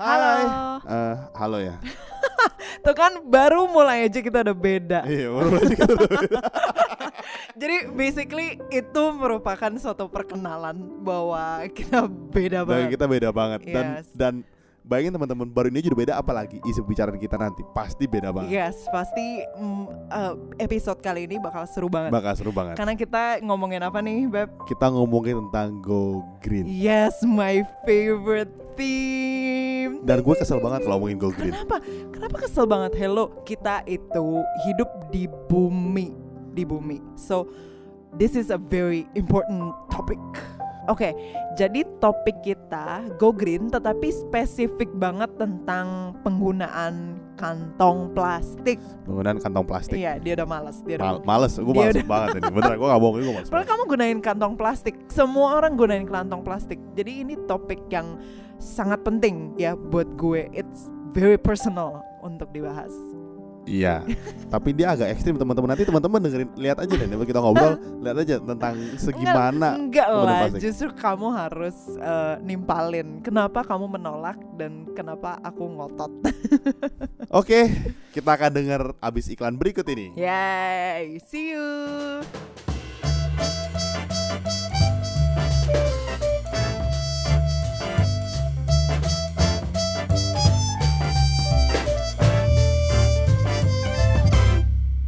Halo. 0.00 0.32
Eh, 0.80 1.14
halo 1.36 1.58
ya. 1.60 1.76
Tuh 2.84 2.96
kan 2.96 3.20
baru 3.20 3.68
mulai 3.68 4.08
aja 4.08 4.24
kita 4.24 4.40
udah 4.40 4.56
beda. 4.56 5.00
Iya, 5.04 5.28
baru 5.28 5.48
aja 5.60 5.74
kita 5.76 5.92
udah 5.92 6.08
beda. 6.08 6.40
Jadi 7.60 7.76
basically 7.92 8.48
itu 8.72 9.02
merupakan 9.12 9.68
suatu 9.76 10.08
perkenalan 10.08 10.80
bahwa 11.04 11.60
kita 11.68 12.08
beda 12.08 12.64
Dan 12.64 12.68
banget. 12.72 12.88
kita 12.96 13.04
beda 13.04 13.28
banget 13.30 13.60
dan 13.68 13.84
Yes. 14.00 14.06
dan 14.16 14.34
bayangin 14.84 15.12
teman-teman 15.12 15.48
baru 15.48 15.68
ini 15.68 15.84
juga 15.84 15.96
beda 16.04 16.14
apalagi 16.16 16.58
isi 16.64 16.80
pembicaraan 16.80 17.20
kita 17.20 17.36
nanti 17.36 17.62
pasti 17.76 18.04
beda 18.08 18.32
banget. 18.32 18.50
Yes, 18.50 18.76
pasti 18.88 19.44
mm, 19.44 19.84
eh, 20.08 20.34
episode 20.64 21.00
kali 21.04 21.28
ini 21.28 21.36
bakal 21.36 21.64
seru 21.68 21.88
banget. 21.92 22.10
Bakal 22.10 22.32
seru 22.36 22.52
banget. 22.52 22.80
Karena 22.80 22.94
kita 22.96 23.44
ngomongin 23.44 23.82
apa 23.84 24.00
nih, 24.00 24.26
Beb? 24.26 24.48
Kita 24.64 24.88
ngomongin 24.90 25.48
tentang 25.48 25.78
go 25.84 26.24
green. 26.40 26.64
Yes, 26.66 27.20
my 27.22 27.62
favorite 27.84 28.52
theme. 28.74 30.00
Dan 30.02 30.24
gue 30.24 30.34
kesel 30.34 30.58
banget 30.58 30.88
kalau 30.88 30.96
ngomongin 30.96 31.18
go 31.20 31.30
green. 31.32 31.52
Kenapa? 31.52 31.76
Kenapa 32.10 32.36
kesel 32.40 32.64
banget? 32.64 32.92
Hello, 32.96 33.30
kita 33.44 33.84
itu 33.84 34.26
hidup 34.64 34.90
di 35.12 35.28
bumi, 35.48 36.16
di 36.56 36.64
bumi. 36.64 36.98
So, 37.20 37.52
this 38.16 38.32
is 38.32 38.48
a 38.48 38.58
very 38.58 39.04
important 39.12 39.76
topic. 39.92 40.20
Oke, 40.90 41.14
jadi 41.54 41.86
topik 42.02 42.42
kita 42.42 43.06
go 43.14 43.30
green 43.30 43.70
tetapi 43.70 44.10
spesifik 44.10 44.90
banget 44.98 45.30
tentang 45.38 46.18
penggunaan 46.26 47.14
kantong 47.38 48.10
plastik. 48.10 48.82
Penggunaan 49.06 49.38
kantong 49.38 49.70
plastik. 49.70 49.94
Iya, 49.94 50.18
dia 50.18 50.34
udah 50.34 50.48
malas, 50.50 50.82
dia 50.82 50.98
Mal- 50.98 51.22
udah. 51.22 51.26
males, 51.30 51.54
gue 51.54 51.70
males 51.70 51.94
udah- 51.94 52.10
banget 52.10 52.28
ini. 52.42 52.50
Beneran, 52.50 52.74
gue 52.74 52.88
gak 52.90 53.00
bohong, 53.00 53.14
gue 53.16 53.34
males. 53.38 53.48
Padahal 53.48 53.68
kamu 53.70 53.82
gunain 53.86 54.18
kantong 54.18 54.54
plastik. 54.58 54.94
Semua 55.06 55.62
orang 55.62 55.78
gunain 55.78 56.02
kantong 56.04 56.42
plastik. 56.42 56.82
Jadi 56.98 57.22
ini 57.22 57.34
topik 57.46 57.86
yang 57.86 58.18
sangat 58.58 59.06
penting 59.06 59.54
ya 59.54 59.78
buat 59.78 60.10
gue. 60.18 60.50
It's 60.50 60.90
very 61.14 61.38
personal 61.38 62.02
untuk 62.18 62.50
dibahas. 62.50 62.90
Iya. 63.68 64.02
Tapi 64.48 64.74
dia 64.74 64.92
agak 64.96 65.08
ekstrim 65.14 65.36
teman-teman. 65.36 65.68
Nanti 65.72 65.84
teman-teman 65.86 66.18
dengerin, 66.20 66.48
lihat 66.58 66.78
aja 66.80 66.92
deh. 66.92 67.06
Kita 67.06 67.40
ngobrol, 67.40 67.74
lihat 68.04 68.16
aja 68.18 68.34
tentang 68.40 68.74
segimana. 68.96 69.76
Enggak 69.76 70.06
penggunaan 70.10 70.26
lah, 70.26 70.40
plastik. 70.48 70.62
justru 70.64 70.88
kamu 70.96 71.28
harus 71.32 71.76
eh, 71.96 72.34
nimpalin. 72.42 73.08
Kenapa 73.22 73.60
kamu 73.62 73.86
menolak 74.00 74.38
dan 74.56 74.88
kenapa 74.96 75.38
aku 75.44 75.64
ngotot? 75.68 76.12
Oke, 77.40 77.70
kita 78.10 78.30
akan 78.34 78.50
dengar 78.50 78.82
abis 78.98 79.30
iklan 79.30 79.54
berikut 79.54 79.86
ini. 79.86 80.12
Yay, 80.18 81.20
see 81.22 81.54
you. 81.54 81.68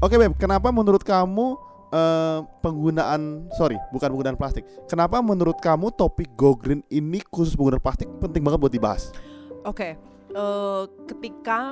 Oke 0.03 0.19
Beb, 0.19 0.35
kenapa 0.35 0.75
menurut 0.75 1.07
kamu 1.07 1.55
eh, 1.95 2.43
penggunaan 2.59 3.47
sorry 3.55 3.79
bukan 3.95 4.11
penggunaan 4.11 4.35
plastik? 4.35 4.67
Kenapa 4.91 5.23
menurut 5.23 5.63
kamu 5.63 5.95
topik 5.95 6.27
go 6.35 6.59
green 6.59 6.83
ini 6.91 7.23
khusus 7.31 7.55
penggunaan 7.55 7.79
plastik 7.79 8.11
penting 8.19 8.43
banget 8.43 8.59
buat 8.59 8.75
dibahas? 8.75 9.15
Oke, 9.63 9.95
eh, 10.35 10.83
ketika 11.07 11.71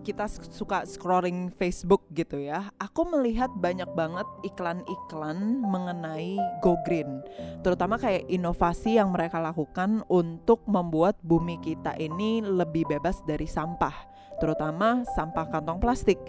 kita 0.00 0.24
suka 0.30 0.88
scrolling 0.88 1.52
Facebook 1.52 2.08
gitu 2.16 2.40
ya, 2.40 2.72
aku 2.80 3.04
melihat 3.04 3.52
banyak 3.52 3.90
banget 3.92 4.24
iklan-iklan 4.46 5.60
mengenai 5.66 6.38
Go 6.62 6.78
Green, 6.86 7.26
terutama 7.66 7.98
kayak 7.98 8.30
inovasi 8.30 9.02
yang 9.02 9.10
mereka 9.10 9.42
lakukan 9.42 10.06
untuk 10.06 10.62
membuat 10.70 11.18
bumi 11.26 11.58
kita 11.58 11.98
ini 11.98 12.38
lebih 12.38 12.86
bebas 12.86 13.18
dari 13.26 13.50
sampah, 13.50 13.92
terutama 14.38 15.02
sampah 15.18 15.50
kantong 15.50 15.82
plastik. 15.82 16.22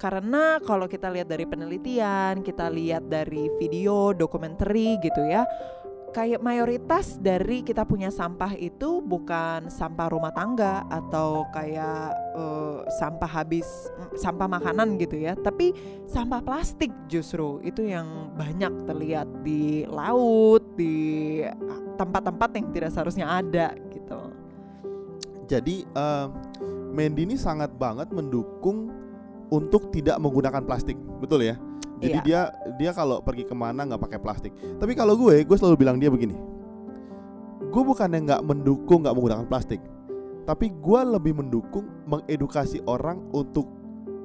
Karena 0.00 0.56
kalau 0.64 0.88
kita 0.88 1.12
lihat 1.12 1.28
dari 1.28 1.44
penelitian, 1.44 2.40
kita 2.40 2.72
lihat 2.72 3.12
dari 3.12 3.52
video, 3.60 4.16
dokumenter 4.16 4.72
gitu 4.96 5.28
ya, 5.28 5.44
kayak 6.10 6.42
mayoritas 6.42 7.16
dari 7.22 7.62
kita 7.62 7.86
punya 7.86 8.10
sampah 8.10 8.58
itu 8.58 8.98
bukan 9.00 9.70
sampah 9.70 10.10
rumah 10.10 10.34
tangga 10.34 10.82
atau 10.90 11.46
kayak 11.54 12.10
eh, 12.34 12.78
sampah 12.98 13.30
habis 13.30 13.66
mm, 13.94 14.18
sampah 14.18 14.48
makanan 14.50 14.98
gitu 14.98 15.22
ya 15.22 15.38
tapi 15.38 15.72
sampah 16.10 16.42
plastik 16.42 16.90
justru. 17.06 17.62
Itu 17.62 17.86
yang 17.86 18.34
banyak 18.34 18.90
terlihat 18.90 19.46
di 19.46 19.86
laut 19.86 20.64
di 20.74 21.40
ah, 21.46 21.80
tempat-tempat 21.96 22.50
yang 22.58 22.66
tidak 22.74 22.90
seharusnya 22.90 23.26
ada 23.30 23.76
gitu. 23.94 24.20
Jadi 25.46 25.86
eh, 25.86 26.26
Mandy 26.90 27.22
ini 27.22 27.36
sangat 27.38 27.70
banget 27.78 28.10
mendukung 28.10 28.99
untuk 29.50 29.90
tidak 29.90 30.16
menggunakan 30.16 30.62
plastik, 30.62 30.94
betul 31.18 31.42
ya? 31.42 31.58
Jadi 32.00 32.16
Iya. 32.16 32.24
dia 32.24 32.40
dia 32.80 32.90
kalau 32.96 33.20
pergi 33.20 33.44
ke 33.44 33.52
mana 33.52 33.84
nggak 33.84 34.00
pakai 34.00 34.18
plastik. 34.18 34.52
Tapi 34.80 34.96
kalau 34.96 35.14
gue, 35.14 35.44
gue 35.44 35.56
selalu 35.58 35.76
bilang 35.76 36.00
dia 36.00 36.08
begini. 36.08 36.32
Gue 37.68 37.82
bukannya 37.84 38.24
nggak 38.24 38.42
mendukung 38.42 39.04
nggak 39.04 39.12
menggunakan 39.12 39.46
plastik, 39.46 39.78
tapi 40.42 40.72
gue 40.72 41.00
lebih 41.06 41.36
mendukung 41.36 41.84
mengedukasi 42.08 42.80
orang 42.82 43.20
untuk 43.30 43.68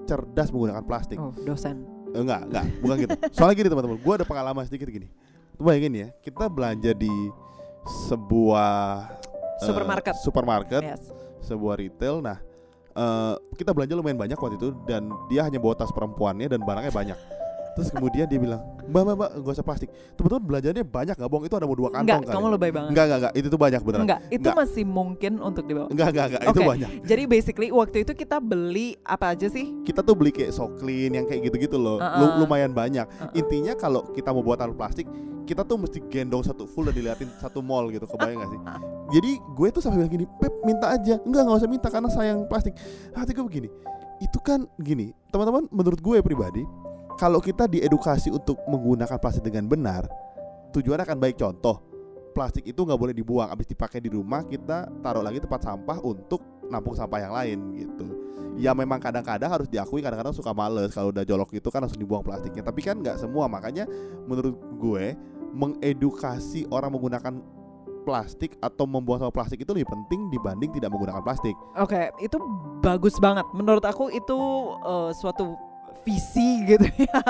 cerdas 0.06 0.50
menggunakan 0.50 0.81
plastik. 0.81 1.18
oh 1.18 1.34
dosen 1.44 1.84
Eh, 2.16 2.24
Enggak, 2.24 2.47
enggak, 2.47 2.66
bukan 2.80 2.96
gitu. 3.03 3.12
Soalnya 3.36 3.56
gini 3.59 3.68
teman-teman, 3.68 4.00
gue 4.00 4.13
ada 4.16 4.24
pengalaman 4.24 4.63
sedikit 4.63 4.88
gini. 4.88 5.12
Tuh 5.52 5.68
bayangin 5.68 5.94
ya, 5.94 6.07
kita 6.24 6.47
belanja 6.47 6.96
di 6.96 7.12
sebuah 8.07 8.72
eh, 9.59 9.68
Supermarket. 9.68 10.16
supermarket, 10.24 10.81
yes 10.81 11.03
sebuah 11.44 11.78
retail. 11.78 12.25
Nah, 12.25 12.42
eh, 12.95 13.35
kita 13.59 13.75
belanja 13.75 13.94
lumayan 13.94 14.19
banyak 14.19 14.39
waktu 14.39 14.56
itu 14.57 14.72
dan 14.88 15.11
dia 15.28 15.44
hanya 15.44 15.59
bawa 15.59 15.75
tas 15.75 15.91
perempuannya 15.91 16.47
dan 16.47 16.63
barangnya 16.63 16.94
banyak. 16.95 17.19
Terus 17.75 17.91
kemudian 17.91 18.24
dia 18.24 18.40
bilang, 18.40 18.63
mbak, 18.88 19.02
mbak, 19.03 19.16
mbak, 19.16 19.30
gak 19.38 19.53
usah 19.53 19.66
plastik. 19.66 19.90
Teman-teman 20.16 20.44
belanjanya 20.47 20.81
banyak 20.81 21.12
nggak 21.13 21.28
bohong? 21.28 21.44
Itu 21.44 21.56
ada 21.56 21.68
mau 21.68 21.75
dua 21.75 21.90
kantong 21.91 22.08
enggak 22.08 22.19
kali. 22.24 22.31
kamu 22.34 22.46
lebay 22.50 22.72
banget 22.72 22.90
Enggak, 22.90 23.03
enggak, 23.06 23.19
enggak. 23.19 23.34
Itu 23.36 23.47
tuh 23.47 23.59
banyak 23.59 23.81
beneran. 23.84 24.03
enggak 24.06 24.19
itu 24.25 24.40
Enggak. 24.40 24.56
masih 24.56 24.84
mungkin 24.86 25.34
untuk 25.38 25.63
dibawa 25.66 25.88
Enggak, 25.91 26.08
enggak, 26.09 26.25
enggak. 26.25 26.41
Itu 26.41 26.50
Oke. 26.56 26.69
banyak. 26.72 26.90
jadi 27.03 27.24
basically 27.28 27.69
waktu 27.69 27.97
itu 28.02 28.12
kita 28.16 28.38
beli 28.40 28.88
apa 29.03 29.25
aja 29.30 29.47
sih 29.47 29.66
Kita 29.84 30.00
tuh 30.00 30.16
beli 30.16 30.31
kayak 30.31 30.52
Soklin 30.52 31.12
yang 31.12 31.25
kayak 31.25 31.41
gitu-gitu 31.44 31.75
loh. 31.75 32.00
Uh-uh. 32.00 32.16
Lu- 32.18 32.36
lumayan 32.41 32.72
banyak. 32.72 33.03
Uh-uh. 33.06 33.36
Intinya 33.36 33.75
kalau 33.75 34.07
kita 34.07 34.31
mau 34.31 34.40
buat 34.40 34.56
tanpa 34.56 34.74
plastik, 34.78 35.06
kita 35.44 35.62
tuh 35.62 35.75
mesti 35.75 36.00
gendong 36.07 36.42
satu 36.42 36.63
full 36.66 36.88
dan 36.88 36.96
diliatin 36.96 37.28
satu 37.38 37.59
mall 37.59 37.92
gitu. 37.92 38.07
Kebayang 38.07 38.40
gak 38.40 38.50
sih? 38.50 38.62
Jadi 39.19 39.31
gue 39.38 39.68
tuh 39.69 39.81
sampai 39.84 40.00
bilang 40.00 40.13
gini, 40.16 40.25
Pep 40.40 40.53
minta 40.63 40.90
aja. 40.90 41.19
Enggak, 41.22 41.42
nggak 41.44 41.59
usah 41.59 41.69
minta 41.69 41.88
karena 41.90 42.07
sayang 42.07 42.47
plastik. 42.47 42.74
Hati 43.12 43.30
gue 43.30 43.44
begini, 43.44 43.69
itu 44.18 44.40
kan 44.40 44.66
gini, 44.75 45.13
teman-teman 45.30 45.69
menurut 45.69 46.00
gue 46.00 46.18
pribadi, 46.19 46.66
kalau 47.16 47.40
kita 47.40 47.66
diedukasi 47.72 48.28
untuk 48.31 48.59
menggunakan 48.68 49.16
plastik 49.20 49.48
dengan 49.48 49.72
benar, 49.72 50.03
tujuannya 50.76 51.08
akan 51.08 51.20
baik. 51.20 51.40
Contoh, 51.40 51.80
plastik 52.36 52.68
itu 52.68 52.84
nggak 52.84 53.00
boleh 53.00 53.16
dibuang, 53.16 53.48
habis 53.48 53.68
dipakai 53.72 54.03
di 54.03 54.12
rumah 54.12 54.44
kita 54.44 54.92
taruh 55.00 55.24
lagi 55.24 55.40
tempat 55.40 55.64
sampah 55.64 56.04
untuk 56.04 56.44
nampung 56.68 56.92
sampah 56.92 57.20
yang 57.24 57.34
lain 57.34 57.59
gitu. 57.80 58.08
Ya 58.56 58.72
memang 58.72 59.00
kadang-kadang 59.04 59.52
harus 59.52 59.68
diakui 59.68 60.00
kadang-kadang 60.00 60.31
suka 60.31 60.56
males 60.56 60.92
kalau 60.96 61.12
udah 61.12 61.28
jolok 61.28 61.52
itu 61.56 61.68
kan 61.72 61.84
langsung 61.84 62.00
dibuang 62.00 62.24
plastiknya. 62.24 62.64
Tapi 62.64 62.80
kan 62.84 63.00
nggak 63.00 63.20
semua, 63.20 63.48
makanya 63.48 63.88
menurut 64.28 64.56
gue 64.80 65.16
mengedukasi 65.56 66.68
orang 66.68 66.92
menggunakan 66.92 67.40
plastik 68.06 68.54
atau 68.62 68.86
membuang 68.86 69.18
sampah 69.18 69.34
plastik 69.34 69.66
itu 69.66 69.72
lebih 69.74 69.90
penting 69.90 70.30
dibanding 70.30 70.70
tidak 70.75 70.94
menggunakan 70.94 71.24
plastik. 71.25 71.56
Oke, 71.80 72.12
itu 72.22 72.38
bagus 72.84 73.18
banget. 73.18 73.44
Menurut 73.56 73.81
aku 73.81 74.14
itu 74.14 74.38
eh, 74.86 75.12
suatu 75.18 75.58
visi 76.03 76.66
gitu 76.66 76.83
ya. 77.00 77.22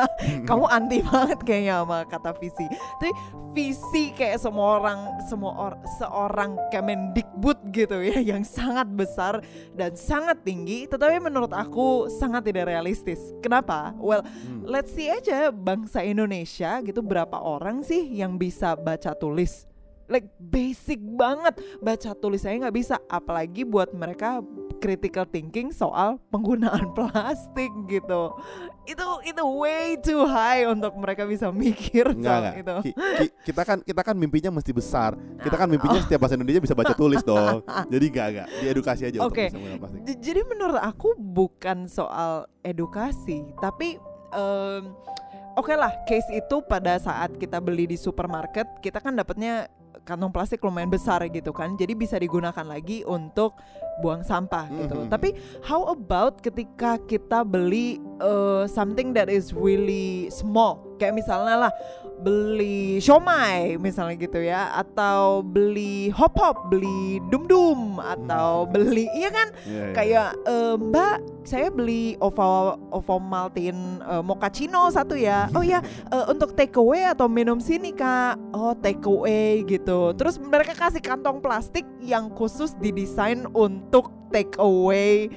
Kamu 0.47 0.65
anti 0.65 1.03
banget 1.03 1.39
kayaknya 1.43 1.83
sama 1.83 1.99
kata 2.07 2.31
visi. 2.39 2.65
Tapi 2.97 3.11
visi 3.51 4.11
kayak 4.11 4.41
semua 4.41 4.81
orang 4.81 4.99
semua 5.27 5.51
or- 5.53 5.81
seorang 5.99 6.57
Kemendikbud 6.71 7.69
gitu 7.69 8.01
ya 8.01 8.17
yang 8.19 8.41
sangat 8.41 8.89
besar 8.89 9.44
dan 9.75 9.94
sangat 9.94 10.41
tinggi, 10.41 10.88
tetapi 10.88 11.19
menurut 11.19 11.51
aku 11.51 12.07
sangat 12.09 12.47
tidak 12.47 12.67
realistis. 12.67 13.19
Kenapa? 13.39 13.94
Well, 14.00 14.23
Hmm. 14.25 14.65
let's 14.65 14.91
see 14.91 15.07
aja 15.07 15.51
bangsa 15.51 16.01
Indonesia 16.01 16.81
gitu 16.81 17.03
berapa 17.03 17.38
orang 17.38 17.83
sih 17.83 18.15
yang 18.15 18.39
bisa 18.39 18.73
baca 18.73 19.13
tulis 19.13 19.68
like 20.06 20.29
basic 20.38 21.01
banget 21.01 21.57
baca 21.81 22.13
tulis 22.13 22.45
saya 22.45 22.53
nggak 22.61 22.77
bisa 22.77 23.01
apalagi 23.09 23.65
buat 23.65 23.89
mereka 23.89 24.38
critical 24.85 25.25
thinking 25.25 25.73
soal 25.73 26.21
penggunaan 26.29 26.93
plastik 26.97 27.73
gitu 27.87 28.37
itu 28.85 29.01
itu 29.25 29.41
way 29.57 29.97
too 29.97 30.21
high 30.23 30.61
untuk 30.63 30.93
mereka 30.93 31.25
bisa 31.25 31.49
mikir 31.49 32.05
Enggak, 32.07 32.21
soal 32.21 32.41
enggak. 32.43 32.53
itu 32.55 32.75
Ki- 32.83 32.95
ki- 33.17 33.33
kita 33.43 33.61
kan 33.63 33.77
kita 33.81 34.01
kan 34.03 34.13
mimpinya 34.13 34.53
mesti 34.53 34.69
besar. 34.69 35.17
Kita 35.35 35.55
kan 35.55 35.65
Oh. 35.65 35.73
mimpinya 35.73 35.97
setiap 35.99 36.21
bahasa 36.21 36.37
Indonesia 36.37 36.61
bisa 36.61 36.75
baca 36.75 36.93
tulis 37.01 37.21
dong. 37.21 37.65
Jadi 37.65 38.05
enggak 38.05 38.27
enggak, 38.29 38.47
diedukasi 38.61 39.01
aja 39.03 39.17
untuk 39.19 39.33
Oke. 39.33 39.43
bisa 39.43 39.57
menggunakan 39.57 39.81
plastik. 39.81 39.99
J- 40.05 40.19
Jadi 40.21 40.41
menurut 40.45 40.77
aku 40.77 41.09
bukan 41.17 41.77
soal 41.87 42.45
edukasi, 42.61 43.41
tapi 43.57 43.97
em, 44.31 44.93
oke 45.55 45.73
lah 45.73 45.89
case 46.03 46.29
itu 46.29 46.61
pada 46.61 46.93
saat 46.97 47.33
kita 47.33 47.57
beli 47.57 47.87
di 47.87 47.97
supermarket 47.97 48.69
kita 48.79 48.99
kan 48.99 49.15
dapatnya 49.15 49.65
kantong 50.06 50.30
plastik 50.31 50.62
lumayan 50.62 50.94
besar 50.94 51.25
gitu 51.28 51.50
kan, 51.52 51.74
jadi 51.74 51.98
bisa 51.98 52.16
digunakan 52.22 52.63
lagi 52.63 53.02
untuk 53.04 53.57
buang 54.06 54.22
sampah 54.22 54.69
gitu. 54.69 54.96
Mhm. 55.04 55.10
Tapi 55.10 55.34
how 55.66 55.90
about 55.90 56.40
ketika 56.46 57.02
kita 57.10 57.42
beli 57.42 57.98
uh, 58.22 58.69
something 58.69 59.12
that 59.18 59.28
is 59.28 59.52
really 59.52 60.30
small, 60.30 60.86
kayak 60.97 61.15
misalnya 61.15 61.68
lah 61.68 61.71
beli 62.15 63.03
siomay 63.03 63.75
misalnya 63.75 64.15
gitu 64.15 64.39
ya, 64.39 64.71
atau 64.71 65.44
beli 65.44 66.07
hop 66.15 66.36
hop, 66.39 66.71
beli 66.71 67.19
dum 67.27 67.44
dum, 67.45 68.00
atau 68.00 68.63
beli 68.71 69.12
iya 69.15 69.30
kan? 69.31 69.47
Iya, 69.68 69.83
iya. 69.83 69.94
kayak 69.94 70.30
eh, 70.47 70.75
Mbak 70.80 71.15
saya 71.45 71.68
beli 71.69 72.15
ovo 72.24 72.80
ovo 72.89 73.15
maltin 73.19 74.00
eh, 74.00 74.24
mochaccino 74.24 74.88
satu 74.89 75.19
ya. 75.19 75.51
Oh 75.53 75.63
ya 75.63 75.83
eh, 76.15 76.25
untuk 76.31 76.56
take 76.56 76.80
away 76.80 77.03
atau 77.03 77.27
minum 77.27 77.59
sini 77.59 77.92
kak. 77.92 78.39
Oh 78.56 78.71
take 78.80 79.03
away 79.03 79.68
gitu. 79.68 80.15
Terus 80.15 80.39
mereka 80.39 80.71
kasih 80.71 81.03
kantong 81.03 81.44
plastik 81.44 81.83
yang 82.00 82.31
khusus 82.31 82.74
didesain 82.80 83.44
untuk 83.51 84.12
take 84.31 84.56
away 84.59 85.30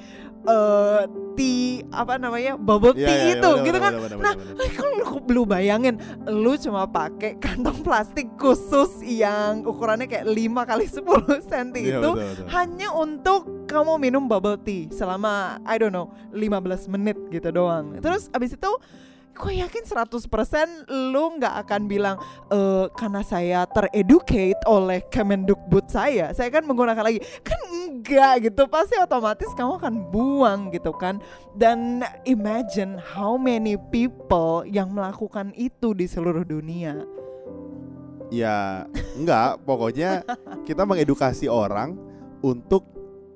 eh 0.47 1.03
tea 1.35 1.83
apa 1.91 2.15
namanya 2.15 2.55
bubble 2.55 2.95
Iya, 2.95 3.07
tea 3.07 3.15
iya, 3.15 3.23
iya, 3.23 3.35
itu 3.39 3.49
benar, 3.51 3.65
gitu 3.67 3.79
kan 3.79 3.91
nah. 4.19 4.33
Eh, 4.35 4.71
kalau 4.75 4.91
lu, 4.95 5.05
lu 5.27 5.41
bayangin 5.43 5.95
lu 6.27 6.55
cuma 6.59 6.83
pakai 6.87 7.35
kantong 7.39 7.79
plastik 7.83 8.27
khusus 8.39 9.03
yang 9.03 9.63
ukurannya 9.67 10.07
kayak 10.07 10.27
5 10.27 10.69
kali 10.69 10.85
10 10.87 11.03
cm 11.47 11.67
Iya, 11.79 11.99
itu 11.99 12.11
betul, 12.11 12.23
betul. 12.23 12.45
hanya 12.55 12.87
untuk 12.95 13.41
kamu 13.67 13.93
minum 13.99 14.23
bubble 14.27 14.59
tea 14.59 14.87
selama 14.91 15.59
I 15.63 15.75
don't 15.79 15.93
know 15.95 16.11
15 16.31 16.89
menit 16.91 17.17
gitu 17.29 17.53
doang. 17.53 17.99
Terus 18.01 18.27
abis 18.33 18.57
itu 18.57 18.71
gue 19.39 19.63
yakin 19.63 19.83
100% 19.87 20.91
lu 20.91 21.39
nggak 21.39 21.55
akan 21.63 21.81
bilang 21.87 22.19
e, 22.51 22.91
karena 22.91 23.23
saya 23.23 23.63
tereducate 23.71 24.59
oleh 24.67 24.99
Kemendikbud 25.07 25.87
saya, 25.87 26.35
saya 26.35 26.51
kan 26.51 26.67
menggunakan 26.67 26.99
lagi. 26.99 27.23
Kan 27.39 27.59
enggak 27.71 28.51
gitu, 28.51 28.67
pasti 28.67 28.99
otomatis 28.99 29.47
kamu 29.55 29.79
akan 29.79 29.95
buang 30.11 30.59
gitu 30.75 30.91
kan. 30.91 31.23
Dan 31.55 32.03
imagine 32.27 32.99
how 32.99 33.39
many 33.39 33.79
people 33.89 34.67
yang 34.67 34.91
melakukan 34.91 35.55
itu 35.55 35.95
di 35.95 36.03
seluruh 36.03 36.43
dunia. 36.43 36.99
Ya 38.29 38.85
enggak, 39.15 39.63
pokoknya 39.63 40.27
kita 40.67 40.83
mengedukasi 40.83 41.47
orang 41.47 41.95
untuk 42.43 42.85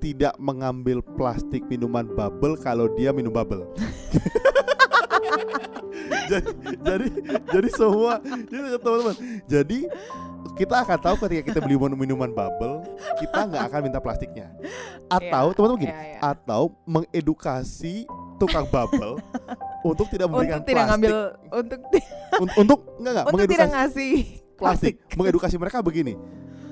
tidak 0.04 0.36
mengambil 0.36 1.00
plastik 1.16 1.64
minuman 1.64 2.04
bubble 2.12 2.60
kalau 2.60 2.92
dia 2.92 3.08
minum 3.08 3.32
bubble. 3.32 3.64
jadi 6.26 6.50
jadi 6.80 7.06
jadi 7.50 7.68
semua 7.70 8.20
jadi 8.22 8.78
teman-teman. 8.78 9.14
Jadi 9.44 9.78
kita 10.54 10.74
akan 10.80 10.98
tahu 11.00 11.16
ketika 11.26 11.42
kita 11.50 11.58
beli 11.60 11.74
minuman 11.74 12.30
bubble, 12.30 12.84
kita 13.18 13.38
nggak 13.44 13.62
akan 13.66 13.80
minta 13.82 13.98
plastiknya. 13.98 14.54
Atau 15.06 15.50
Iya, 15.50 15.54
teman-teman 15.54 15.80
gini, 15.82 15.90
iya, 15.90 16.04
iya. 16.14 16.18
atau 16.22 16.62
mengedukasi 16.84 18.06
tukang 18.36 18.66
bubble 18.66 19.18
untuk 19.82 20.06
tidak 20.08 20.26
memberikan 20.26 20.58
Untuk 20.58 20.68
tidak 20.68 20.84
plastik 20.84 20.90
ngambil 20.90 21.14
untuk 21.50 21.78
Un- 22.34 22.54
untuk 22.58 22.78
enggak 22.98 23.12
enggak 23.14 23.24
untuk 23.24 23.38
tidak 23.46 23.46
mengedukasi 23.46 23.70
ngasih 23.70 24.14
plastik 24.54 24.94
mengedukasi 25.14 25.54
mereka 25.54 25.78
begini 25.80 26.14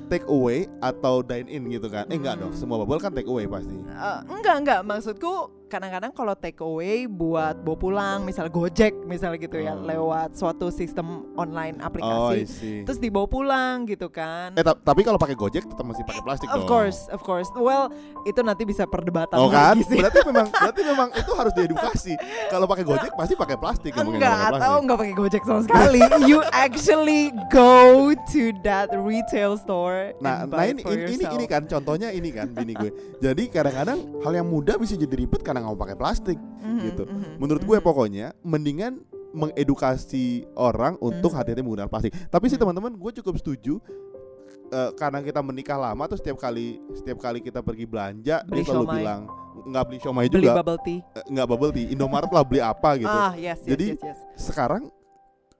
take 0.08 0.26
away 0.26 0.66
atau 0.78 1.22
dine 1.22 1.46
in 1.46 1.62
gitu 1.70 1.86
kan 1.86 2.04
eh 2.06 2.18
enggak 2.18 2.34
Hmm. 2.34 2.50
dong 2.50 2.52
semua 2.52 2.76
bubble 2.78 2.98
kan 2.98 3.10
take 3.10 3.26
away 3.26 3.46
pasti 3.46 3.78
Eh, 3.78 4.18
enggak 4.28 4.56
enggak 4.58 4.80
maksudku 4.82 5.34
kadang-kadang 5.72 6.12
kalau 6.12 6.34
take 6.34 6.60
away 6.60 7.06
buat 7.06 7.56
bawa 7.58 7.76
pulang 7.78 8.18
misal 8.22 8.44
Gojek 8.46 8.92
misalnya 9.02 9.40
gitu 9.40 9.56
ya 9.56 9.72
Hmm. 9.72 9.88
lewat 9.88 10.36
suatu 10.36 10.68
sistem 10.68 11.06
online 11.32 11.80
oh 11.80 11.86
aplikasi 11.88 12.44
see 12.44 12.78
terus 12.82 12.98
dibawa 12.98 13.24
pulang 13.24 13.88
gitu 13.88 14.06
kan 14.06 14.52
eh 14.52 14.60
ta- 14.60 14.76
tapi 14.76 15.00
kalau 15.00 15.16
pakai 15.16 15.32
gojek 15.32 15.64
tetap 15.64 15.80
masih 15.80 16.04
pakai 16.04 16.20
plastik 16.20 16.44
of 16.46 16.60
dong 16.60 16.68
course 16.68 17.08
of 17.08 17.22
course 17.22 17.48
well 17.54 17.88
itu 18.22 18.36
nanti 18.38 18.62
bisa 18.62 18.84
perdebatan 18.84 19.34
Oh 19.34 19.48
kan? 19.48 19.72
lagi 19.72 19.88
sih 19.88 19.96
Berarti 19.96 20.20
memang 20.22 20.46
berarti 20.50 20.82
memang 20.84 21.08
itu 21.14 21.32
harus 21.32 21.52
diedukasi. 21.52 22.12
Kalau 22.46 22.66
pakai 22.66 22.84
Gojek 22.84 23.12
pasti 23.14 23.32
pakai 23.32 23.56
plastik 23.56 23.90
enggak 23.94 24.12
pakai 24.44 24.60
atau 24.60 24.74
enggak 24.76 24.98
pakai 24.98 25.14
Gojek 25.14 25.42
sama 25.42 25.60
sekali 25.62 25.98
you 26.22 26.42
actually 26.52 27.22
go 27.48 28.10
to 28.28 28.52
that 28.60 28.90
retail 28.92 29.56
store 29.56 30.12
Nah, 30.18 30.44
nah 30.44 30.66
ini 30.66 30.82
ini, 30.82 31.14
ini 31.14 31.24
ini 31.32 31.44
kan 31.46 31.64
contohnya 31.64 32.10
ini 32.10 32.28
kan 32.28 32.50
bini 32.50 32.74
gue. 32.74 32.90
Jadi 33.18 33.46
kadang-kadang 33.48 33.98
hal 34.20 34.32
yang 34.34 34.44
mudah 34.44 34.74
bisa 34.76 34.94
jadi 34.94 35.14
ribet 35.14 35.40
karena 35.40 35.61
nggak 35.62 35.70
mau 35.70 35.78
pakai 35.78 35.94
plastik 35.94 36.36
Mhm, 36.36 36.80
gitu. 36.82 37.02
mhm, 37.04 37.38
Menurut 37.38 37.62
gue 37.62 37.78
mhm. 37.78 37.84
pokoknya 37.84 38.26
mendingan 38.42 39.00
mengedukasi 39.32 40.26
orang 40.54 40.94
untuk 40.98 41.30
Hmm. 41.30 41.38
hati-hati 41.38 41.60
menggunakan 41.60 41.88
plastik. 41.88 42.12
Tapi 42.26 42.44
sih 42.46 42.54
Hmm. 42.54 42.68
teman-teman, 42.68 42.92
gue 42.92 43.10
cukup 43.14 43.34
setuju 43.36 43.80
eh, 44.68 44.90
karena 44.94 45.20
kita 45.20 45.40
menikah 45.40 45.76
lama 45.76 46.04
tuh 46.06 46.16
setiap 46.16 46.36
kali 46.38 46.80
setiap 46.94 47.16
kali 47.18 47.38
kita 47.38 47.60
pergi 47.60 47.84
belanja 47.84 48.40
Beli 48.42 48.56
dia 48.56 48.64
selalu 48.66 48.84
siomay. 48.86 48.96
bilang 48.98 49.20
nggak 49.62 49.84
beli 49.84 49.98
siomay 50.00 50.26
beli 50.26 50.36
juga, 50.42 50.52
bubble 50.58 50.80
tea 50.80 50.98
eh, 51.12 51.24
nggak 51.28 51.46
bubble 51.46 51.70
tea, 51.70 51.86
Indomaret 51.88 52.30
lah 52.30 52.40
beli 52.40 52.60
apa 52.60 52.90
gitu. 52.98 53.12
ah 53.12 53.32
yes 53.34 53.60
yes 53.60 53.68
Jadi, 53.68 53.86
yes, 53.90 54.00
yes. 54.02 54.18
Sekarang 54.34 54.88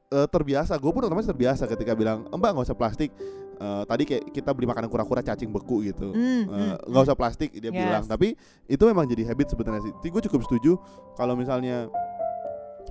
eh, 0.09 0.27
terbiasa, 0.27 0.73
gue 0.75 0.89
pun 0.89 1.01
otomatis 1.03 1.29
terbiasa 1.29 1.65
ketika 1.67 1.93
bilang 1.93 2.25
mbak 2.27 2.51
nggak 2.53 2.67
usah 2.69 2.79
plastik. 2.79 3.13
Eh, 3.63 3.83
tadi 3.87 4.03
kayak 4.03 4.35
kita 4.35 4.51
beli 4.51 4.67
makanan 4.67 4.91
kura-kura 4.91 5.23
cacing 5.23 5.55
beku 5.55 5.87
gitu. 5.87 6.11
Mm, 6.11 6.19
Eh, 6.19 6.43
mm, 6.51 6.75
nggak 6.91 6.99
mm. 6.99 7.07
usah 7.07 7.15
plastik 7.15 7.55
dia 7.55 7.71
Yes. 7.71 7.79
bilang 7.79 8.05
tapi 8.11 8.35
itu 8.67 8.83
memang 8.83 9.07
jadi 9.07 9.23
habit 9.31 9.55
sebenarnya 9.55 9.87
sih 9.87 10.11
gue 10.11 10.23
cukup 10.27 10.43
setuju 10.43 10.73
kalau 11.15 11.39
misalnya 11.39 11.87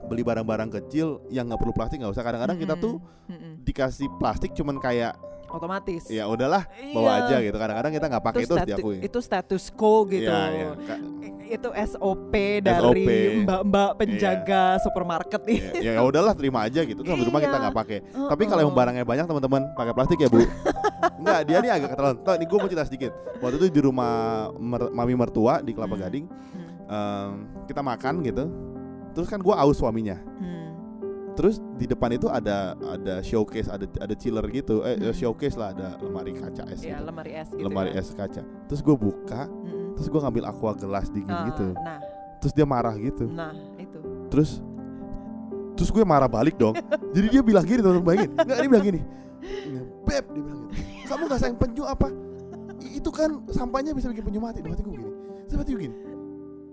beli 0.07 0.23
barang-barang 0.23 0.71
kecil 0.71 1.27
yang 1.27 1.51
nggak 1.51 1.59
perlu 1.59 1.75
plastik 1.75 1.99
nggak 1.99 2.15
usah 2.15 2.23
kadang-kadang 2.23 2.55
kita 2.55 2.79
tuh 2.79 3.03
Mm, 3.27 3.35
mm, 3.35 3.39
mm. 3.43 3.53
dikasih 3.67 4.07
plastik 4.15 4.55
cuman 4.55 4.79
kayak 4.79 5.11
otomatis 5.51 6.03
ya 6.07 6.23
udahlah 6.25 6.63
bawa 6.89 7.09
Iya. 7.11 7.21
aja 7.21 7.35
gitu 7.41 7.57
kadang-kadang 7.57 7.91
kita 7.91 8.05
nggak 8.07 8.23
pakai 8.23 8.41
itu, 8.41 8.49
harus 8.49 8.59
statu- 8.61 8.71
diakui 8.71 8.97
itu 9.01 9.19
status 9.19 9.63
quo 9.69 9.95
gitu. 10.05 10.25
Iya, 10.25 10.41
iya. 10.49 10.69
Ka- 10.81 11.01
Itu 11.51 11.67
SOP 11.75 12.31
dari 12.61 13.03
mbak-mbak 13.43 13.91
penjaga 13.97 14.79
supermarket 14.79 15.43
nih. 15.43 15.59
ya 15.83 15.91
ya 15.93 16.01
udahlah 16.01 16.31
terima 16.31 16.63
aja 16.63 16.79
gitu 16.81 16.95
terus 16.97 17.11
sampai 17.11 17.27
rumah 17.27 17.39
kita 17.39 17.51
Iya. 17.51 17.61
nggak 17.61 17.75
pakai 17.75 17.97
tapi 18.07 18.43
kalau 18.45 18.61
yang 18.61 18.71
barangnya 18.71 19.03
banyak 19.03 19.25
teman-teman 19.25 19.61
pakai 19.73 19.91
plastik 19.91 20.17
ya 20.17 20.27
bu 20.27 20.39
Enggak 21.13 21.39
dia 21.43 21.57
nih 21.59 21.71
agak 21.71 21.89
keterlaluan 21.91 22.17
Tuh, 22.21 22.33
ini 22.33 22.45
gue 22.45 22.57
mau 22.57 22.65
cerita 22.65 22.85
sedikit 22.85 23.11
waktu 23.37 23.55
itu 23.57 23.67
di 23.69 23.81
rumah 23.81 24.13
mer- 24.55 24.89
mami 24.89 25.13
mertua 25.13 25.59
di 25.59 25.71
Kelapa 25.71 25.93
Hmm. 25.93 26.01
Gading 26.01 26.25
Hmm, 26.25 26.69
em, 26.87 27.31
kita 27.67 27.81
makan 27.81 28.13
gitu 28.21 28.43
terus 29.11 29.27
kan 29.27 29.37
gue 29.37 29.51
aus 29.51 29.75
suaminya 29.75 30.15
hmm. 30.17 30.60
Terus 31.31 31.57
di 31.73 31.85
depan 31.85 32.11
itu 32.11 32.27
ada 32.27 32.75
ada 32.77 33.19
showcase 33.19 33.65
ada 33.65 33.87
ada 33.97 34.13
chiller 34.13 34.43
gitu 34.47 34.83
eh 34.83 34.99
Hmm. 34.99 35.11
showcase 35.11 35.55
lah 35.55 35.71
ada 35.71 35.95
lemari 35.97 36.31
kaca 36.31 36.67
es 36.67 36.81
Ya 36.81 36.95
gitu. 36.95 37.07
lemari 37.07 37.31
es 37.33 37.47
gitu. 37.47 37.61
lemari 37.61 37.89
ya. 37.89 37.99
es 37.99 38.11
kaca 38.11 38.41
terus 38.65 38.79
gue 38.79 38.93
buka 38.93 39.47
Mm-mm. 39.47 39.95
terus 39.95 40.07
gue 40.07 40.19
ngambil 40.19 40.43
aqua 40.45 40.71
gelas 40.73 41.07
dingin 41.07 41.31
Ah, 41.31 41.47
gitu 41.47 41.71
Nah, 41.73 41.99
terus 42.37 42.51
dia 42.51 42.65
marah 42.65 42.93
gitu 42.93 43.25
nah 43.25 43.55
itu. 43.75 43.99
terus 44.27 44.59
terus 45.73 45.89
gue 45.89 46.03
marah 46.03 46.27
balik 46.27 46.55
dong 46.55 46.75
jadi 47.15 47.27
dia 47.29 47.41
bilang 47.41 47.63
gini 47.63 47.79
teman-teman 47.79 48.05
bayangin 48.05 48.29
nggak 48.35 48.57
dia 48.57 48.69
bilang 48.69 48.85
gini 48.85 49.01
beb 50.03 50.25
dia 50.27 50.41
bilang 50.41 50.59
gitu 50.67 50.75
kamu 51.07 51.23
nggak 51.25 51.39
sayang 51.39 51.57
penyu 51.57 51.83
apa 51.85 52.07
itu 52.83 53.09
kan 53.09 53.29
sampahnya 53.47 53.91
bisa 53.91 54.09
bikin 54.09 54.25
penyu 54.25 54.39
mati 54.39 54.59
dalam 54.59 54.73
hati 54.73 54.83
gue 54.83 54.93
gini 54.93 55.05
hati 55.49 55.69
gue 55.69 55.81
gini 55.81 55.95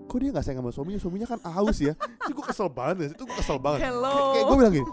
kok 0.08 0.18
dia 0.18 0.30
nggak 0.32 0.44
sayang 0.44 0.64
sama 0.64 0.72
suaminya 0.72 1.00
suaminya 1.00 1.26
kan 1.28 1.38
aus 1.44 1.78
ya 1.78 1.92
itu 2.24 2.32
gue 2.32 2.46
kesel 2.48 2.68
banget 2.72 3.12
itu 3.12 3.22
gue 3.28 3.36
kesel 3.36 3.60
banget 3.60 3.84
Hello. 3.84 4.08
kayak, 4.08 4.24
kayak 4.32 4.44
gue 4.48 4.56
bilang 4.56 4.74
gini 4.74 4.88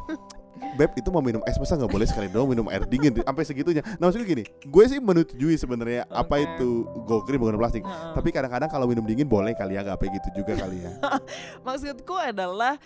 Beb 0.75 0.95
itu 0.95 1.11
mau 1.11 1.19
minum 1.19 1.43
es 1.43 1.59
masa 1.59 1.75
nggak 1.75 1.91
boleh 1.91 2.07
sekali 2.07 2.27
dong 2.31 2.47
minum 2.47 2.67
air 2.71 2.87
dingin 2.87 3.11
sampai 3.11 3.43
segitunya. 3.43 3.83
Nah 3.99 4.07
maksudnya 4.07 4.23
gini, 4.23 4.43
gue 4.47 4.83
sih 4.87 4.99
menyetujui 5.03 5.55
sebenarnya 5.59 6.07
apa 6.07 6.39
Oke. 6.39 6.47
itu 6.47 6.69
go 7.03 7.19
green 7.27 7.43
menggunakan 7.43 7.59
plastik. 7.59 7.83
Heeh. 7.83 8.13
Tapi 8.15 8.29
kadang-kadang 8.31 8.69
kalau 8.71 8.87
minum 8.87 9.03
dingin 9.03 9.27
boleh 9.27 9.51
kali 9.51 9.75
ya, 9.75 9.83
nggak 9.83 9.99
apa 9.99 10.07
gitu 10.07 10.29
juga 10.43 10.55
kali 10.55 10.79
ya. 10.79 10.91
Maksudku 11.67 12.15
adalah 12.15 12.79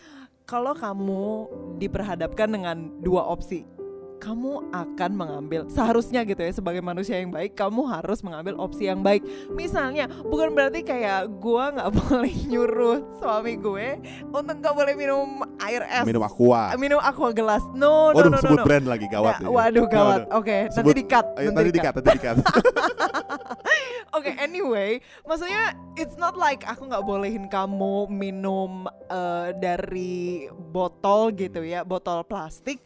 kalau 0.50 0.74
kamu 0.74 1.26
diperhadapkan 1.78 2.50
dengan 2.50 2.78
dua 3.06 3.22
opsi, 3.30 3.70
kamu 4.20 4.70
akan 4.76 5.12
mengambil 5.16 5.66
seharusnya 5.72 6.28
gitu 6.28 6.44
ya 6.44 6.52
sebagai 6.52 6.84
manusia 6.84 7.18
yang 7.18 7.32
baik, 7.32 7.56
kamu 7.56 7.88
harus 7.88 8.20
mengambil 8.20 8.60
opsi 8.60 8.92
yang 8.92 9.00
baik. 9.00 9.24
Misalnya, 9.50 10.12
bukan 10.28 10.52
berarti 10.52 10.84
kayak 10.84 11.32
gua 11.40 11.72
nggak 11.72 11.90
boleh 12.04 12.36
nyuruh 12.52 13.00
suami 13.24 13.56
gue 13.56 13.88
untuk 14.30 14.56
nggak 14.60 14.76
boleh 14.76 14.94
minum 14.94 15.42
air 15.64 15.88
es, 15.88 16.06
minum 16.06 16.24
aqua. 16.28 16.76
minum 16.76 17.00
aqua 17.00 17.32
gelas. 17.32 17.64
No, 17.72 18.12
no, 18.12 18.20
Waduh, 18.20 18.30
no, 18.30 18.38
no, 18.38 18.44
sebut 18.44 18.60
no. 18.60 18.66
brand 18.68 18.86
lagi 18.86 19.08
gawat. 19.08 19.40
Nah, 19.40 19.48
ini. 19.48 19.56
waduh 19.56 19.86
gawat. 19.88 20.20
Oke, 20.36 20.68
nanti 20.68 20.76
Sebut-. 20.76 21.28
Ayo, 21.40 21.50
nanti 21.50 21.56
nanti 21.56 21.70
di 21.72 21.76
dikat, 21.80 21.94
nanti 21.96 22.12
dikat. 22.20 22.36
Oke, 24.18 24.32
anyway, 24.42 25.00
maksudnya 25.24 25.78
it's 25.96 26.18
not 26.20 26.36
like 26.36 26.66
aku 26.68 26.90
nggak 26.90 27.06
bolehin 27.06 27.46
kamu 27.48 28.10
minum 28.10 28.90
eh, 29.08 29.56
dari 29.56 30.50
botol 30.52 31.32
gitu 31.34 31.64
ya, 31.64 31.86
botol 31.86 32.26
plastik 32.26 32.84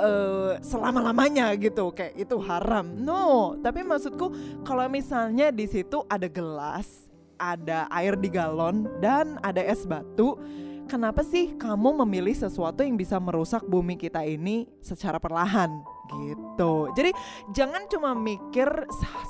eh, 0.00 0.52
selama 0.60 1.10
lamanya 1.10 1.52
gitu, 1.56 1.92
kayak 1.92 2.16
itu 2.16 2.36
haram. 2.42 2.86
No, 3.00 3.56
tapi 3.60 3.84
maksudku 3.84 4.32
kalau 4.64 4.86
misalnya 4.88 5.52
di 5.52 5.66
situ 5.68 6.04
ada 6.08 6.28
gelas, 6.30 7.10
ada 7.40 7.88
air 7.88 8.14
di 8.20 8.28
galon 8.28 8.86
dan 9.00 9.40
ada 9.40 9.64
es 9.64 9.88
batu. 9.88 10.36
Kenapa 10.90 11.22
sih 11.22 11.54
kamu 11.54 12.02
memilih 12.02 12.34
sesuatu 12.34 12.82
yang 12.82 12.98
bisa 12.98 13.14
merusak 13.22 13.62
bumi 13.62 13.94
kita 13.94 14.26
ini 14.26 14.66
secara 14.82 15.22
perlahan 15.22 15.70
gitu? 16.10 16.90
Jadi 16.98 17.14
jangan 17.54 17.86
cuma 17.86 18.10
mikir 18.18 18.66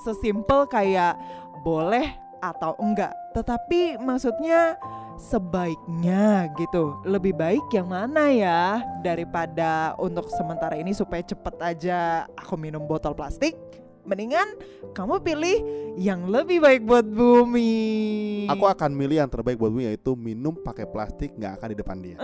sesimpel 0.00 0.64
kayak 0.72 1.20
boleh 1.60 2.16
atau 2.40 2.72
enggak. 2.80 3.12
Tetapi 3.36 4.00
maksudnya 4.00 4.80
sebaiknya 5.20 6.48
gitu. 6.56 6.96
Lebih 7.04 7.36
baik 7.36 7.64
yang 7.70 7.92
mana 7.92 8.32
ya 8.32 8.80
daripada 9.04 9.92
untuk 10.00 10.26
sementara 10.32 10.80
ini 10.80 10.96
supaya 10.96 11.20
cepet 11.20 11.54
aja 11.60 12.24
aku 12.34 12.56
minum 12.56 12.88
botol 12.88 13.12
plastik. 13.12 13.54
Mendingan 14.00 14.56
kamu 14.96 15.20
pilih 15.20 15.56
yang 16.00 16.24
lebih 16.24 16.64
baik 16.64 16.82
buat 16.88 17.04
bumi. 17.04 18.48
Aku 18.48 18.64
akan 18.64 18.96
milih 18.96 19.20
yang 19.20 19.28
terbaik 19.28 19.60
buat 19.60 19.68
bumi 19.68 19.92
yaitu 19.92 20.16
minum 20.16 20.56
pakai 20.56 20.88
plastik 20.88 21.36
nggak 21.36 21.60
akan 21.60 21.68
di 21.68 21.76
depan 21.76 21.96
dia. 22.00 22.16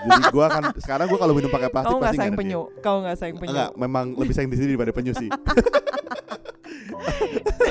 Jadi 0.00 0.22
gua 0.32 0.48
akan 0.48 0.62
sekarang 0.82 1.06
gua 1.12 1.20
kalau 1.20 1.36
minum 1.36 1.52
pakai 1.52 1.68
plastik 1.68 1.92
Kamu 1.92 2.00
nggak 2.00 2.16
sayang 2.16 2.34
dia. 2.34 2.40
penyu. 2.40 2.60
Kamu 2.80 2.96
nggak 3.04 3.16
sayang 3.20 3.36
penyu. 3.36 3.52
Enggak, 3.52 3.70
memang 3.76 4.06
lebih 4.16 4.32
sayang 4.32 4.48
di 4.48 4.56
sini 4.56 4.68
daripada 4.72 4.92
penyu 4.96 5.12
sih. 5.12 5.28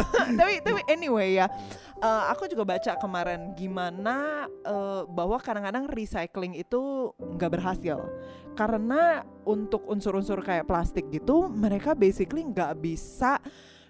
tapi 0.39 0.62
tapi 0.63 0.82
anyway 0.88 1.38
ya 1.38 1.48
eh, 2.00 2.24
aku 2.32 2.48
juga 2.48 2.63
baca 2.65 2.96
kemarin 2.98 3.53
gimana 3.56 4.48
eh, 4.48 5.01
bahwa 5.08 5.38
kadang-kadang 5.39 5.88
recycling 5.91 6.56
itu 6.56 7.13
nggak 7.18 7.51
berhasil. 7.60 8.00
Karena 8.58 9.24
untuk 9.48 9.88
unsur-unsur 9.88 10.44
kayak 10.44 10.68
plastik 10.68 11.08
gitu 11.13 11.48
mereka 11.48 11.96
basically 11.96 12.44
nggak 12.44 12.75
bisa 12.84 13.39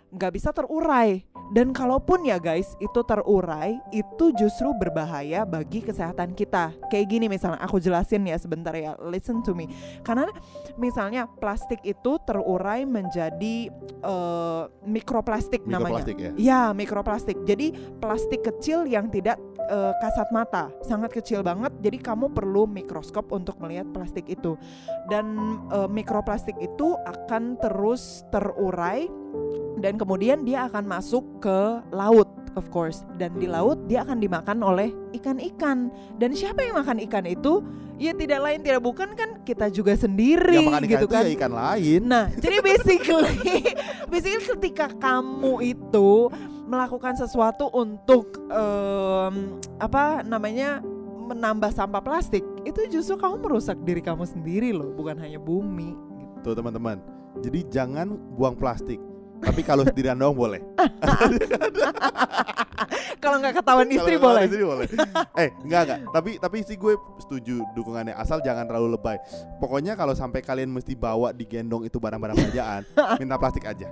nggak 0.09 0.31
bisa 0.33 0.49
terurai 0.49 1.21
dan 1.53 1.73
kalaupun 1.73 2.25
ya 2.25 2.41
guys 2.41 2.73
itu 2.81 3.01
terurai 3.05 3.77
itu 3.93 4.33
justru 4.33 4.73
berbahaya 4.77 5.45
bagi 5.45 5.81
kesehatan 5.85 6.33
kita 6.33 6.73
kayak 6.89 7.09
gini 7.09 7.25
misalnya 7.29 7.61
aku 7.61 7.77
jelasin 7.81 8.25
ya 8.25 8.37
sebentar 8.37 8.73
ya 8.73 8.97
listen 9.05 9.41
to 9.45 9.53
me 9.53 9.69
karena 10.01 10.29
misalnya 10.77 11.29
plastik 11.41 11.81
itu 11.85 12.17
terurai 12.25 12.85
menjadi 12.89 13.69
eh, 14.01 14.63
mikroplastik 14.85 15.65
namanya 15.69 15.99
Mikroplastik 15.99 16.17
ya. 16.17 16.31
Ya, 16.37 16.61
mikroplastik. 16.73 17.37
Jadi 17.45 17.67
plastik 17.99 18.41
kecil 18.45 18.87
yang 18.87 19.11
tidak 19.11 19.37
eh, 19.69 19.93
kasat 20.01 20.33
mata, 20.33 20.73
sangat 20.81 21.13
kecil 21.13 21.45
banget. 21.45 21.71
Jadi 21.79 22.01
kamu 22.01 22.33
perlu 22.33 22.65
mikroskop 22.65 23.29
untuk 23.29 23.61
melihat 23.61 23.85
plastik 23.93 24.25
itu. 24.25 24.57
Dan 25.07 25.37
eh, 25.69 25.89
mikroplastik 25.89 26.57
itu 26.57 26.97
akan 27.05 27.61
terus 27.61 28.25
terurai 28.33 29.05
dan 29.79 29.95
kemudian 29.95 30.43
dia 30.43 30.67
akan 30.67 30.83
masuk 30.85 31.23
ke 31.39 31.59
laut, 31.95 32.27
of 32.59 32.67
course. 32.67 33.07
Dan 33.15 33.39
di 33.39 33.47
laut 33.47 33.79
dia 33.87 34.03
akan 34.03 34.19
dimakan 34.19 34.59
oleh 34.59 34.91
ikan-ikan. 35.15 35.87
Dan 36.19 36.35
siapa 36.35 36.67
yang 36.67 36.75
makan 36.77 36.99
ikan 37.07 37.23
itu? 37.25 37.63
Ya 37.99 38.15
tidak 38.15 38.39
lain 38.39 38.63
tidak 38.63 38.79
bukan 38.79 39.11
kan 39.11 39.43
kita 39.43 39.67
juga 39.67 39.91
sendiri 39.91 40.55
Yang 40.55 40.71
makan 40.71 40.83
ikan 40.87 40.91
gitu 40.95 41.03
itu 41.03 41.07
kan. 41.11 41.23
ya 41.27 41.31
ikan 41.35 41.51
lain. 41.51 42.01
Nah, 42.07 42.25
jadi 42.31 42.57
basically, 42.63 43.35
basically 44.11 44.45
ketika 44.55 44.87
kamu 44.95 45.75
itu 45.75 46.31
melakukan 46.69 47.17
sesuatu 47.17 47.73
untuk 47.73 48.37
em, 48.53 49.57
apa 49.81 50.21
namanya 50.21 50.85
menambah 51.29 51.73
sampah 51.73 52.01
plastik, 52.01 52.45
itu 52.65 52.89
justru 52.89 53.17
kamu 53.17 53.41
merusak 53.41 53.77
diri 53.85 54.01
kamu 54.01 54.25
sendiri 54.25 54.69
loh, 54.73 54.93
bukan 54.93 55.17
hanya 55.17 55.41
bumi. 55.41 55.93
gitu. 55.93 56.53
Tuh 56.53 56.55
teman-teman. 56.57 57.01
Jadi 57.41 57.59
jangan 57.69 58.17
buang 58.37 58.57
plastik. 58.57 58.97
Tapi 59.39 59.61
kalau 59.61 59.83
sendirian 59.83 60.15
doang 60.15 60.33
boleh. 60.33 60.59
Kalau 63.19 63.35
nggak 63.35 63.51
ketahuan 63.53 63.89
istri 63.91 64.15
kalau 64.15 64.31
boleh. 64.31 64.43
istri 64.47 64.63
boleh. 64.63 64.87
eh, 65.35 65.49
enggak 65.59 65.81
enggak. 65.83 65.99
Tapi 66.09 66.31
tapi 66.39 66.57
sih 66.63 66.79
gue 66.79 66.95
setuju 67.19 67.67
dukungannya 67.73 68.15
asal 68.15 68.39
jangan 68.39 68.63
terlalu 68.63 68.95
lebay. 68.95 69.19
Pokoknya 69.59 69.93
kalau 69.93 70.15
sampai 70.15 70.39
kalian 70.39 70.71
mesti 70.71 70.95
bawa 70.95 71.35
digendong 71.35 71.83
itu 71.83 71.99
barang-barang 71.99 72.31
belanjaan, 72.33 72.81
minta 73.21 73.35
plastik 73.35 73.67
aja. 73.67 73.91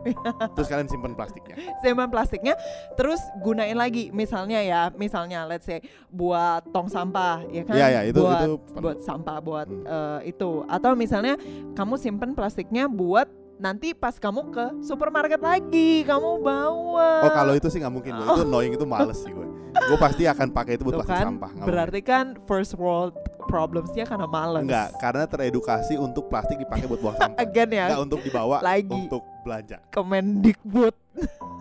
Terus 0.55 0.67
kalian 0.67 0.87
simpen 0.87 1.11
plastiknya. 1.11 1.55
Simpan 1.77 2.07
plastiknya, 2.07 2.55
terus 2.95 3.19
gunain 3.37 3.75
lagi. 3.75 4.09
Misalnya 4.09 4.63
ya, 4.63 4.81
misalnya 4.95 5.43
let's 5.43 5.67
say 5.67 5.83
buat 6.07 6.63
tong 6.71 6.87
sampah, 6.87 7.43
ya 7.49 7.67
kan? 7.67 7.75
Iya, 7.75 7.87
iya, 7.89 8.01
itu- 8.07 8.23
buat, 8.23 8.39
itu 8.39 8.53
buat 8.79 8.97
sampah, 9.01 9.37
buat 9.43 9.67
Hmm. 9.67 9.83
eh, 9.83 10.31
itu. 10.31 10.63
Atau 10.65 10.95
misalnya 10.95 11.35
kamu 11.75 11.99
simpen 11.99 12.31
plastiknya 12.31 12.87
buat 12.87 13.27
nanti 13.57 13.93
pas 13.93 14.15
kamu 14.15 14.53
ke 14.53 14.65
supermarket 14.81 15.41
lagi, 15.41 16.05
kamu 16.05 16.41
bawa. 16.41 17.11
Oh 17.25 17.31
kalau 17.33 17.53
itu 17.53 17.67
sih 17.67 17.81
nggak 17.81 17.93
mungkin 17.93 18.11
gue. 18.13 18.25
Itu 18.25 18.41
annoying 18.43 18.73
itu 18.73 18.85
males 18.85 19.17
sih 19.19 19.29
gue. 19.29 19.47
Gue 19.77 19.97
pasti 19.97 20.25
akan 20.25 20.47
pakai 20.49 20.77
itu 20.77 20.83
buat 20.85 20.97
Tuh 20.97 21.01
plastik 21.03 21.17
kan, 21.17 21.27
sampah. 21.33 21.51
nggak 21.53 21.67
berarti 21.67 21.99
kan 22.01 22.25
first 22.45 22.73
world 22.73 23.13
problemsnya 23.47 24.03
karena 24.03 24.27
males. 24.27 24.61
mungkin. 24.61 24.69
enggak, 24.69 24.89
karena 24.99 25.23
teredukasi 25.23 25.93
untuk 25.95 26.27
plastik 26.27 26.57
dipakai 26.57 26.85
buat 26.85 26.99
buang 26.99 27.15
sampah. 27.15 27.39
Again 27.45 27.69
ya, 27.71 27.85
Enggak 27.89 28.01
untuk 28.03 28.19
dibawa 28.21 28.57
Lagi. 28.59 28.91
untuk 28.91 29.23
belanja. 29.41 29.77
Kemendikbud. 29.89 30.93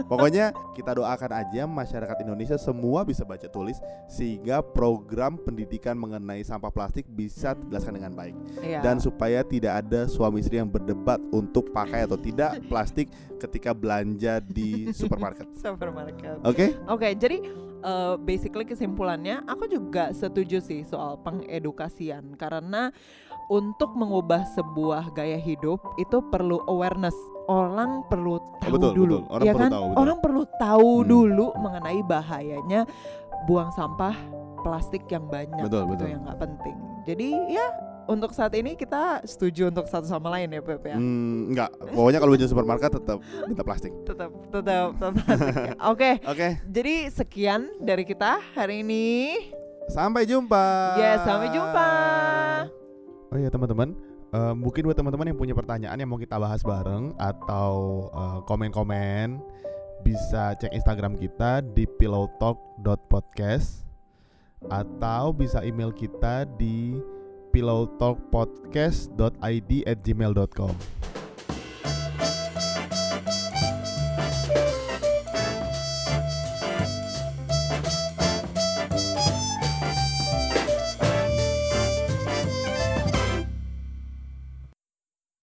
Pokoknya 0.04 0.52
kita 0.76 0.92
doakan 0.92 1.32
aja 1.32 1.64
masyarakat 1.64 2.16
Indonesia 2.20 2.60
semua 2.60 3.00
bisa 3.02 3.24
baca 3.24 3.48
tulis 3.48 3.80
sehingga 4.06 4.60
program 4.60 5.40
pendidikan 5.40 5.96
mengenai 5.96 6.44
sampah 6.44 6.68
plastik 6.68 7.08
bisa 7.08 7.56
dijelaskan 7.56 7.96
dengan 7.96 8.12
baik 8.12 8.36
Iya. 8.60 8.84
dan 8.84 9.00
supaya 9.00 9.40
tidak 9.40 9.80
ada 9.80 10.04
suami 10.04 10.44
istri 10.44 10.60
yang 10.60 10.68
berdebat 10.68 11.16
untuk 11.32 11.72
pakai 11.72 12.04
atau 12.04 12.20
tidak 12.20 12.60
plastik 12.70 13.08
ketika 13.40 13.72
belanja 13.72 14.38
di 14.40 14.92
supermarket. 14.92 15.48
supermarket. 15.64 16.40
Oke? 16.44 16.76
Oke, 16.86 17.08
jadi 17.16 17.40
uh, 17.80 18.14
basically 18.20 18.64
kesimpulannya 18.64 19.44
aku 19.44 19.64
juga 19.66 20.12
setuju 20.12 20.60
sih 20.60 20.84
soal 20.84 21.16
pengedukasian 21.20 22.36
karena 22.36 22.92
untuk 23.46 23.94
mengubah 23.94 24.42
sebuah 24.52 25.14
gaya 25.14 25.38
hidup 25.38 25.78
itu 25.96 26.18
perlu 26.28 26.60
awareness. 26.66 27.14
Orang 27.46 28.04
perlu 28.06 28.36
tahu 28.58 28.72
betul, 28.72 28.92
dulu, 28.92 29.16
betul. 29.16 29.30
Orang 29.30 29.46
ya 29.46 29.52
perlu 29.52 29.62
kan? 29.62 29.70
tahu, 29.70 29.84
betul. 29.86 29.98
Orang 29.98 30.18
perlu 30.18 30.42
tahu 30.56 30.90
Hmm. 30.96 31.06
dulu 31.06 31.46
mengenai 31.56 32.00
bahayanya 32.02 32.80
buang 33.44 33.70
sampah 33.70 34.14
plastik 34.58 35.06
yang 35.06 35.24
banyak 35.24 35.62
Betul, 35.62 35.82
itu 35.84 35.92
betul. 35.94 36.06
yang 36.08 36.20
nggak 36.22 36.38
penting. 36.40 36.76
Jadi 37.04 37.28
ya 37.48 37.66
untuk 38.06 38.30
saat 38.30 38.50
ini 38.52 38.74
kita 38.74 39.22
setuju 39.22 39.66
untuk 39.68 39.86
satu 39.86 40.04
sama 40.04 40.26
lain 40.28 40.46
ya 40.48 40.58
Pep 40.58 40.82
ya. 40.82 40.94
Hmm, 40.94 41.50
enggak. 41.50 41.70
Pokoknya 41.88 42.18
kalau 42.18 42.30
belanja 42.30 42.46
supermarket 42.46 42.90
tetap 42.92 43.18
minta 43.44 43.62
plastik. 43.62 43.94
Tetap 44.08 44.30
tetap 44.48 44.86
tetap 44.92 45.12
plastik 45.16 45.54
ya. 45.54 45.74
Oke, 45.94 46.10
Oke, 46.24 46.48
jadi 46.64 46.94
sekian 47.08 47.78
dari 47.78 48.02
kita 48.02 48.42
hari 48.52 48.82
ini. 48.82 49.06
sampai 49.86 50.26
jumpa. 50.26 50.66
Ya, 50.98 51.22
sampai 51.22 51.46
jumpa. 51.48 51.88
Oh 53.28 53.38
iya 53.38 53.46
teman-teman, 53.46 53.94
eh, 54.36 54.52
mungkin 54.52 54.84
buat 54.84 55.00
teman-teman 55.00 55.32
yang 55.32 55.40
punya 55.40 55.56
pertanyaan 55.56 55.96
yang 55.96 56.12
mau 56.12 56.20
kita 56.20 56.36
bahas 56.36 56.60
bareng 56.60 57.16
atau 57.16 57.72
eh, 58.12 58.44
komen-komen 58.44 59.40
bisa 60.04 60.52
cek 60.60 60.76
Instagram 60.76 61.16
kita 61.16 61.64
di 61.64 61.88
pillowtalk.podcast 61.88 63.88
atau 64.68 65.32
bisa 65.32 65.64
email 65.64 65.88
kita 65.90 66.44
di 66.60 67.00
pillowtalkpodcast.id 67.50 69.72
at 69.88 69.98
gmail.com 70.04 71.05